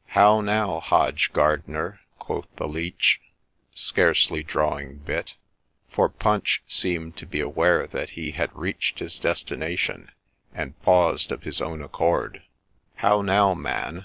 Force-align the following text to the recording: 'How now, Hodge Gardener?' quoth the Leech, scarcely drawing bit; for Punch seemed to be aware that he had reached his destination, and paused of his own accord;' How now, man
'How 0.18 0.42
now, 0.42 0.78
Hodge 0.80 1.32
Gardener?' 1.32 2.00
quoth 2.18 2.54
the 2.56 2.68
Leech, 2.68 3.18
scarcely 3.74 4.42
drawing 4.42 4.98
bit; 4.98 5.36
for 5.88 6.10
Punch 6.10 6.62
seemed 6.66 7.16
to 7.16 7.24
be 7.24 7.40
aware 7.40 7.86
that 7.86 8.10
he 8.10 8.32
had 8.32 8.54
reached 8.54 8.98
his 8.98 9.18
destination, 9.18 10.10
and 10.52 10.78
paused 10.82 11.32
of 11.32 11.44
his 11.44 11.62
own 11.62 11.80
accord;' 11.80 12.42
How 12.96 13.22
now, 13.22 13.54
man 13.54 14.04